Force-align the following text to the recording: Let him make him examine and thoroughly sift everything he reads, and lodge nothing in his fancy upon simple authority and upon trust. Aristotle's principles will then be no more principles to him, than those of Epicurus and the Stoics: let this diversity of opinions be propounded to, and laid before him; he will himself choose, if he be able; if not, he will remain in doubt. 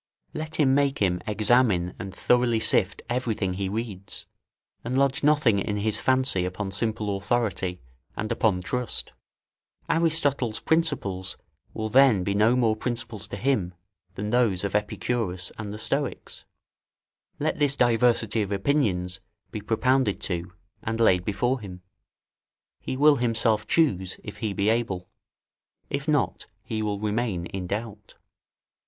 Let 0.33 0.55
him 0.55 0.73
make 0.73 0.97
him 0.97 1.21
examine 1.27 1.93
and 1.99 2.11
thoroughly 2.11 2.59
sift 2.59 3.03
everything 3.07 3.53
he 3.53 3.69
reads, 3.69 4.25
and 4.83 4.97
lodge 4.97 5.21
nothing 5.21 5.59
in 5.59 5.77
his 5.77 5.97
fancy 5.97 6.43
upon 6.43 6.71
simple 6.71 7.15
authority 7.15 7.83
and 8.17 8.31
upon 8.31 8.63
trust. 8.63 9.13
Aristotle's 9.87 10.59
principles 10.59 11.37
will 11.75 11.87
then 11.87 12.23
be 12.23 12.33
no 12.33 12.55
more 12.55 12.75
principles 12.75 13.27
to 13.27 13.37
him, 13.37 13.75
than 14.15 14.31
those 14.31 14.63
of 14.63 14.73
Epicurus 14.73 15.51
and 15.59 15.71
the 15.71 15.77
Stoics: 15.77 16.45
let 17.37 17.59
this 17.59 17.75
diversity 17.75 18.41
of 18.41 18.51
opinions 18.51 19.19
be 19.51 19.61
propounded 19.61 20.19
to, 20.21 20.51
and 20.81 20.99
laid 20.99 21.23
before 21.23 21.59
him; 21.59 21.83
he 22.79 22.97
will 22.97 23.17
himself 23.17 23.67
choose, 23.67 24.19
if 24.23 24.37
he 24.37 24.51
be 24.51 24.67
able; 24.67 25.07
if 25.91 26.07
not, 26.07 26.47
he 26.63 26.81
will 26.81 26.99
remain 26.99 27.45
in 27.45 27.67
doubt. 27.67 28.15